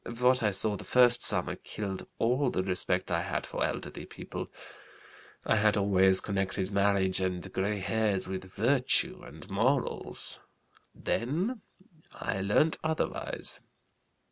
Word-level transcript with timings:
What 0.19 0.41
I 0.41 0.49
saw 0.49 0.75
the 0.77 0.83
first 0.83 1.21
summer 1.21 1.57
killed 1.57 2.07
all 2.17 2.49
the 2.49 2.63
respect 2.63 3.11
I 3.11 3.21
had 3.21 3.45
for 3.45 3.63
elderly 3.63 4.07
people. 4.07 4.51
I 5.45 5.57
had 5.57 5.77
always 5.77 6.19
connected 6.19 6.71
marriage 6.71 7.19
and 7.19 7.53
gray 7.53 7.77
hairs 7.77 8.27
with 8.27 8.45
virtue 8.51 9.21
and 9.21 9.47
morals; 9.47 10.39
then 10.95 11.61
I 12.11 12.41
learnt 12.41 12.79
otherwise. 12.83 13.59